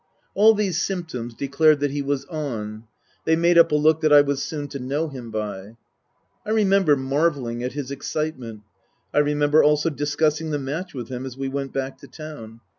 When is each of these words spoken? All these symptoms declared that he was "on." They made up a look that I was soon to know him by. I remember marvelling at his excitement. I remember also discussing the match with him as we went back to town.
All 0.33 0.55
these 0.55 0.81
symptoms 0.81 1.35
declared 1.35 1.79
that 1.81 1.91
he 1.91 2.01
was 2.01 2.25
"on." 2.25 2.85
They 3.25 3.35
made 3.35 3.55
up 3.59 3.71
a 3.71 3.75
look 3.75 4.01
that 4.01 4.11
I 4.11 4.21
was 4.21 4.41
soon 4.41 4.67
to 4.69 4.79
know 4.79 5.09
him 5.09 5.29
by. 5.29 5.77
I 6.43 6.49
remember 6.49 6.95
marvelling 6.95 7.61
at 7.61 7.73
his 7.73 7.91
excitement. 7.91 8.61
I 9.13 9.19
remember 9.19 9.63
also 9.63 9.91
discussing 9.91 10.49
the 10.49 10.57
match 10.57 10.95
with 10.95 11.09
him 11.09 11.23
as 11.23 11.37
we 11.37 11.49
went 11.49 11.71
back 11.71 11.99
to 11.99 12.07
town. 12.07 12.61